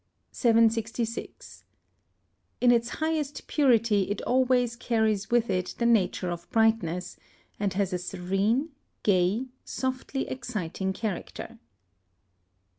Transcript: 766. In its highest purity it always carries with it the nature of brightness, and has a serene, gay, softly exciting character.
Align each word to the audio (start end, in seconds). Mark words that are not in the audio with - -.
766. 0.31 1.63
In 2.59 2.71
its 2.71 2.89
highest 2.89 3.45
purity 3.45 4.09
it 4.09 4.19
always 4.23 4.75
carries 4.75 5.29
with 5.29 5.47
it 5.47 5.75
the 5.77 5.85
nature 5.85 6.31
of 6.31 6.49
brightness, 6.49 7.17
and 7.59 7.73
has 7.73 7.93
a 7.93 7.99
serene, 7.99 8.69
gay, 9.03 9.45
softly 9.63 10.27
exciting 10.27 10.91
character. 10.91 11.59